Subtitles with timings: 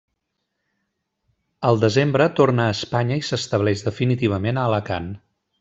[1.69, 5.17] Al desembre torna a Espanya i s'estableix definitivament a Alacant.